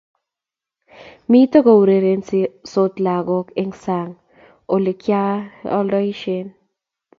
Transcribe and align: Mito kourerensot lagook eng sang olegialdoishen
Mito 1.31 1.59
kourerensot 1.67 2.93
lagook 3.05 3.47
eng 3.61 3.73
sang 3.83 4.11
olegialdoishen 4.75 6.45